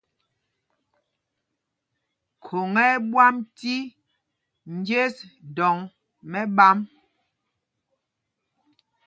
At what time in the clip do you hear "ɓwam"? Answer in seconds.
3.11-3.35